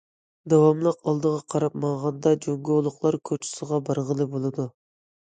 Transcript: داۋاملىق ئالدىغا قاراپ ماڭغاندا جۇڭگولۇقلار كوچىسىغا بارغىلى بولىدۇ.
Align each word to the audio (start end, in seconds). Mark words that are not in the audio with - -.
داۋاملىق 0.51 0.95
ئالدىغا 1.09 1.41
قاراپ 1.53 1.75
ماڭغاندا 1.83 2.33
جۇڭگولۇقلار 2.45 3.17
كوچىسىغا 3.31 3.79
بارغىلى 3.91 4.27
بولىدۇ. 4.37 4.67